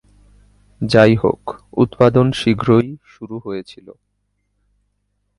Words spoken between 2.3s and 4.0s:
শীঘ্রই শুরু হয়েছিল।